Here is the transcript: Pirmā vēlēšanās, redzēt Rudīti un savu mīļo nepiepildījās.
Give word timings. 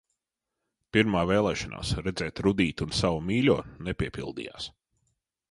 Pirmā 0.95 1.21
vēlēšanās, 1.31 1.91
redzēt 2.07 2.41
Rudīti 2.47 2.87
un 2.87 2.97
savu 3.01 3.21
mīļo 3.29 3.59
nepiepildījās. 3.91 4.69